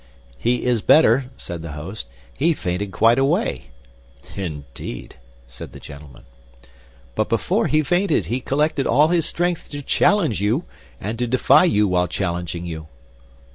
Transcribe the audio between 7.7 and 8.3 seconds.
fainted,